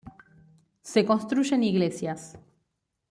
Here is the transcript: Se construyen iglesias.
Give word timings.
Se 0.81 1.03
construyen 1.05 1.61
iglesias. 1.61 2.35